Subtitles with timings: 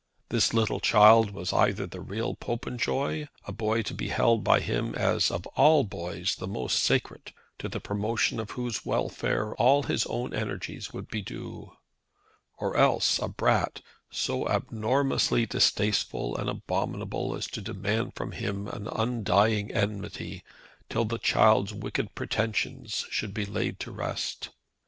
[0.29, 4.95] This little child was either the real Popenjoy, a boy to be held by him
[4.95, 10.07] as of all boys the most sacred, to the promotion of whose welfare all his
[10.07, 11.73] own energies would be due,
[12.57, 18.87] or else a brat so abnormously distasteful and abominable as to demand from him an
[18.87, 20.43] undying enmity,
[20.89, 24.49] till the child's wicked pretensions should be laid at rest.